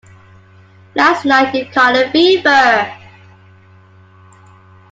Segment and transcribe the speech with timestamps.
[0.95, 2.91] Last night you caught a fever.